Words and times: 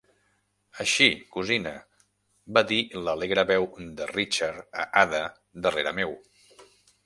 "Així, 0.83 1.09
cosina", 1.35 1.73
va 2.57 2.65
dir 2.73 2.81
l'alegre 3.03 3.45
veu 3.53 3.69
de 4.01 4.11
Richard 4.15 4.83
a 4.85 4.89
Ada 5.07 5.23
darrere 5.69 5.97
meu. 6.03 6.21